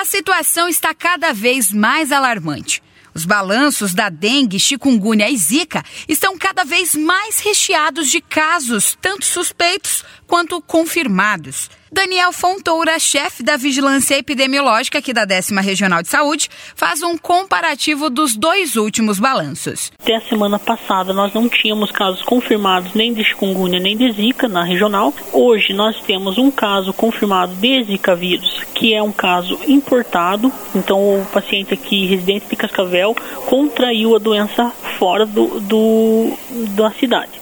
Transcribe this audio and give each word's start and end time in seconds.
A 0.00 0.04
situação 0.06 0.66
está 0.66 0.94
cada 0.94 1.30
vez 1.34 1.70
mais 1.70 2.10
alarmante. 2.10 2.82
Os 3.14 3.24
balanços 3.24 3.94
da 3.94 4.08
dengue, 4.08 4.58
chikungunya 4.58 5.28
e 5.28 5.36
zika 5.36 5.82
estão 6.08 6.38
cada 6.38 6.64
vez 6.64 6.94
mais 6.94 7.40
recheados 7.40 8.10
de 8.10 8.20
casos, 8.20 8.96
tanto 9.00 9.24
suspeitos 9.24 10.04
quanto 10.26 10.60
confirmados. 10.62 11.68
Daniel 11.92 12.32
Fontoura, 12.32 13.00
chefe 13.00 13.42
da 13.42 13.56
Vigilância 13.56 14.16
Epidemiológica 14.16 14.98
aqui 14.98 15.12
da 15.12 15.24
décima 15.24 15.60
Regional 15.60 16.02
de 16.02 16.08
Saúde, 16.08 16.48
faz 16.76 17.02
um 17.02 17.18
comparativo 17.18 18.08
dos 18.08 18.36
dois 18.36 18.76
últimos 18.76 19.18
balanços. 19.18 19.90
Até 20.00 20.14
a 20.14 20.20
semana 20.20 20.56
passada 20.56 21.12
nós 21.12 21.34
não 21.34 21.48
tínhamos 21.48 21.90
casos 21.90 22.22
confirmados 22.22 22.94
nem 22.94 23.12
de 23.12 23.24
chikungunya 23.24 23.80
nem 23.80 23.96
de 23.96 24.12
zika 24.12 24.46
na 24.46 24.62
regional. 24.62 25.12
Hoje 25.32 25.72
nós 25.72 26.00
temos 26.02 26.38
um 26.38 26.48
caso 26.48 26.92
confirmado 26.92 27.56
de 27.56 27.82
zika 27.82 28.14
vírus, 28.14 28.62
que 28.72 28.94
é 28.94 29.02
um 29.02 29.10
caso 29.10 29.58
importado. 29.66 30.52
Então 30.72 31.20
o 31.20 31.26
paciente 31.32 31.74
aqui, 31.74 32.06
residente 32.06 32.46
de 32.48 32.54
Cascavel, 32.54 32.99
contraiu 33.46 34.14
a 34.14 34.18
doença 34.18 34.70
fora 34.98 35.26
do, 35.26 35.60
do 35.60 36.32
da 36.76 36.90
cidade. 36.92 37.40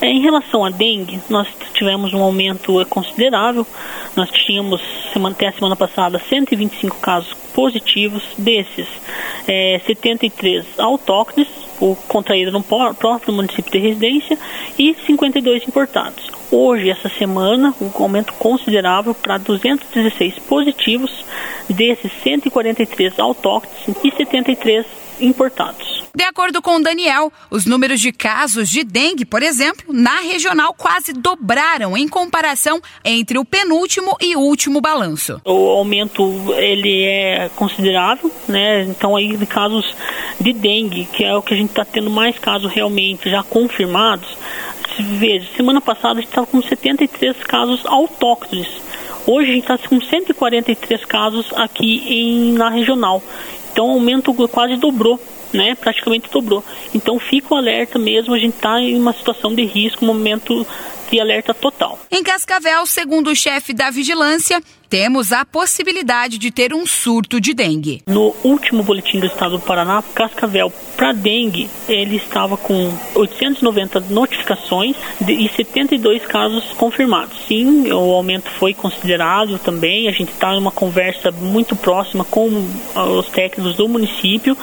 É, 0.00 0.06
em 0.06 0.20
relação 0.20 0.64
à 0.64 0.70
dengue, 0.70 1.20
nós 1.30 1.46
tivemos 1.74 2.12
um 2.12 2.20
aumento 2.20 2.84
considerável. 2.86 3.64
Nós 4.16 4.28
tínhamos, 4.30 4.82
até 5.30 5.46
a 5.46 5.52
semana 5.52 5.76
passada, 5.76 6.20
125 6.28 6.98
casos 6.98 7.32
positivos, 7.54 8.22
desses 8.36 8.88
é, 9.46 9.80
73 9.86 10.66
autóctones, 10.78 11.48
o 11.80 11.94
contraído 12.08 12.50
no 12.50 12.62
próprio 12.62 13.32
município 13.32 13.70
de 13.70 13.78
residência, 13.78 14.36
e 14.76 14.94
52 15.06 15.68
importados. 15.68 16.31
Hoje, 16.54 16.90
essa 16.90 17.08
semana, 17.08 17.74
um 17.80 17.90
aumento 17.94 18.34
considerável 18.34 19.14
para 19.14 19.38
216 19.38 20.38
positivos, 20.40 21.24
desses 21.66 22.12
143 22.22 23.18
autóctones 23.18 23.96
e 24.04 24.10
73 24.14 24.84
importados. 25.18 26.02
De 26.14 26.24
acordo 26.24 26.60
com 26.60 26.78
Daniel, 26.78 27.32
os 27.50 27.64
números 27.64 27.98
de 28.00 28.12
casos 28.12 28.68
de 28.68 28.84
dengue, 28.84 29.24
por 29.24 29.42
exemplo, 29.42 29.94
na 29.94 30.20
regional 30.20 30.74
quase 30.74 31.14
dobraram 31.14 31.96
em 31.96 32.06
comparação 32.06 32.82
entre 33.02 33.38
o 33.38 33.46
penúltimo 33.46 34.14
e 34.20 34.36
último 34.36 34.82
balanço. 34.82 35.40
O 35.46 35.70
aumento 35.70 36.52
ele 36.58 37.04
é 37.04 37.50
considerável, 37.56 38.30
né? 38.46 38.82
Então 38.82 39.16
aí 39.16 39.38
de 39.38 39.46
casos 39.46 39.96
de 40.38 40.52
dengue, 40.52 41.06
que 41.06 41.24
é 41.24 41.34
o 41.34 41.40
que 41.40 41.54
a 41.54 41.56
gente 41.56 41.70
está 41.70 41.84
tendo 41.84 42.10
mais 42.10 42.38
casos 42.38 42.70
realmente 42.70 43.30
já 43.30 43.42
confirmados. 43.42 44.36
Veja, 44.98 45.46
semana 45.56 45.80
passada 45.80 46.18
a 46.18 46.22
gente 46.22 46.28
estava 46.28 46.46
com 46.46 46.60
73 46.60 47.36
casos 47.44 47.84
autóctones. 47.86 48.68
Hoje 49.26 49.50
a 49.50 49.54
gente 49.54 49.70
está 49.70 49.88
com 49.88 50.00
143 50.00 51.04
casos 51.04 51.52
aqui 51.54 52.04
em, 52.06 52.52
na 52.52 52.68
regional. 52.68 53.22
Então 53.72 53.88
o 53.88 53.92
aumento 53.92 54.34
quase 54.48 54.76
dobrou 54.76 55.18
né, 55.52 55.74
praticamente 55.74 56.30
dobrou. 56.30 56.64
Então 56.94 57.18
fica 57.18 57.54
o 57.54 57.56
alerta 57.56 57.98
mesmo, 57.98 58.34
a 58.34 58.38
gente 58.38 58.54
está 58.54 58.80
em 58.80 58.98
uma 58.98 59.12
situação 59.12 59.54
de 59.54 59.64
risco, 59.64 60.04
momento 60.04 60.66
de 61.12 61.20
alerta 61.20 61.52
total. 61.52 61.98
Em 62.10 62.22
Cascavel, 62.22 62.86
segundo 62.86 63.30
o 63.30 63.36
chefe 63.36 63.74
da 63.74 63.90
vigilância, 63.90 64.62
temos 64.88 65.32
a 65.32 65.44
possibilidade 65.44 66.38
de 66.38 66.50
ter 66.50 66.74
um 66.74 66.86
surto 66.86 67.40
de 67.40 67.54
dengue. 67.54 68.02
No 68.06 68.34
último 68.42 68.82
boletim 68.82 69.20
do 69.20 69.26
estado 69.26 69.58
do 69.58 69.60
Paraná, 69.60 70.02
Cascavel 70.14 70.72
para 70.96 71.12
dengue, 71.12 71.68
ele 71.88 72.16
estava 72.16 72.56
com 72.56 72.92
890 73.14 74.00
notificações 74.10 74.96
e 75.26 75.48
72 75.48 76.26
casos 76.26 76.64
confirmados. 76.76 77.38
Sim, 77.46 77.90
o 77.90 78.12
aumento 78.12 78.50
foi 78.50 78.74
considerável 78.74 79.58
também. 79.58 80.08
A 80.08 80.12
gente 80.12 80.30
está 80.32 80.54
em 80.54 80.58
uma 80.58 80.70
conversa 80.70 81.30
muito 81.30 81.74
próxima 81.76 82.24
com 82.24 82.48
os 82.94 83.26
técnicos 83.28 83.76
do 83.76 83.88
município 83.88 84.56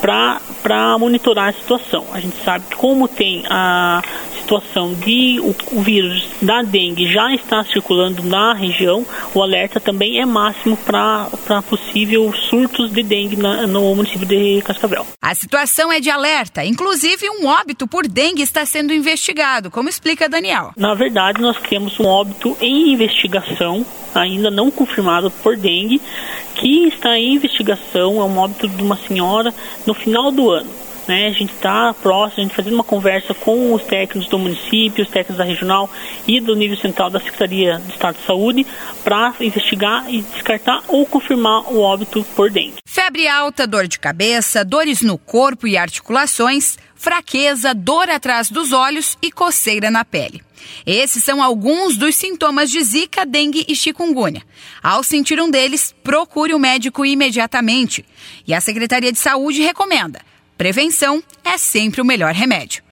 para 0.00 0.98
monitorar 0.98 1.48
a 1.48 1.52
situação. 1.52 2.06
A 2.12 2.20
gente 2.20 2.36
sabe 2.42 2.64
que 2.70 2.76
como 2.76 3.06
tem 3.06 3.44
a 3.48 4.02
situação 4.44 4.92
de 4.92 5.40
o, 5.40 5.54
o 5.72 5.82
vírus 5.82 6.28
da 6.40 6.62
dengue 6.62 7.10
já 7.10 7.34
está 7.34 7.64
circulando 7.64 8.22
na 8.22 8.52
região, 8.52 9.04
o 9.34 9.42
alerta 9.42 9.80
também 9.80 10.20
é 10.20 10.26
máximo 10.26 10.76
para 10.76 11.62
possível 11.68 12.32
surtos 12.50 12.92
de 12.92 13.02
dengue 13.02 13.36
na, 13.36 13.66
no 13.66 13.94
município 13.94 14.26
de 14.26 14.60
Cascavel. 14.62 15.06
A 15.20 15.34
situação 15.34 15.90
é 15.90 15.98
de 15.98 16.10
alerta, 16.10 16.64
inclusive 16.64 17.28
um 17.30 17.46
óbito 17.46 17.86
por 17.86 18.06
dengue 18.06 18.42
está 18.42 18.66
sendo 18.66 18.92
investigado, 18.92 19.70
como 19.70 19.88
explica 19.88 20.28
Daniel. 20.28 20.72
Na 20.76 20.94
verdade, 20.94 21.40
nós 21.40 21.56
temos 21.62 21.98
um 21.98 22.04
óbito 22.04 22.56
em 22.60 22.92
investigação, 22.92 23.84
ainda 24.14 24.50
não 24.50 24.70
confirmado 24.70 25.30
por 25.30 25.56
dengue, 25.56 26.00
que 26.54 26.86
está 26.88 27.18
em 27.18 27.34
investigação, 27.34 28.20
é 28.20 28.24
um 28.24 28.38
óbito 28.38 28.68
de 28.68 28.82
uma 28.82 28.96
senhora 28.96 29.52
no 29.86 29.94
final 29.94 30.30
do 30.30 30.50
ano. 30.50 30.83
Né? 31.06 31.26
A 31.26 31.32
gente 31.32 31.52
está 31.52 31.94
próximo, 31.94 32.40
a 32.40 32.42
gente 32.44 32.54
fazendo 32.54 32.74
uma 32.74 32.84
conversa 32.84 33.34
com 33.34 33.72
os 33.72 33.82
técnicos 33.82 34.28
do 34.28 34.38
município, 34.38 35.04
os 35.04 35.10
técnicos 35.10 35.36
da 35.36 35.44
regional 35.44 35.90
e 36.26 36.40
do 36.40 36.54
nível 36.54 36.76
central 36.76 37.10
da 37.10 37.20
Secretaria 37.20 37.78
de 37.78 37.92
Estado 37.92 38.16
de 38.16 38.24
Saúde 38.24 38.66
para 39.02 39.34
investigar 39.40 40.04
e 40.08 40.22
descartar 40.22 40.82
ou 40.88 41.04
confirmar 41.04 41.72
o 41.72 41.80
óbito 41.80 42.24
por 42.34 42.50
dengue. 42.50 42.76
Febre 42.86 43.28
alta, 43.28 43.66
dor 43.66 43.86
de 43.86 43.98
cabeça, 43.98 44.64
dores 44.64 45.02
no 45.02 45.18
corpo 45.18 45.66
e 45.66 45.76
articulações, 45.76 46.78
fraqueza, 46.94 47.74
dor 47.74 48.08
atrás 48.08 48.50
dos 48.50 48.72
olhos 48.72 49.18
e 49.20 49.30
coceira 49.30 49.90
na 49.90 50.04
pele. 50.04 50.42
Esses 50.86 51.22
são 51.22 51.42
alguns 51.42 51.96
dos 51.96 52.14
sintomas 52.14 52.70
de 52.70 52.82
zika, 52.82 53.26
dengue 53.26 53.64
e 53.68 53.76
chikungunya. 53.76 54.42
Ao 54.82 55.02
sentir 55.02 55.40
um 55.40 55.50
deles, 55.50 55.94
procure 56.02 56.54
o 56.54 56.58
médico 56.58 57.04
imediatamente. 57.04 58.04
E 58.46 58.54
a 58.54 58.60
Secretaria 58.60 59.12
de 59.12 59.18
Saúde 59.18 59.60
recomenda 59.60 60.20
Prevenção 60.56 61.22
é 61.44 61.58
sempre 61.58 62.00
o 62.00 62.04
melhor 62.04 62.32
remédio. 62.32 62.82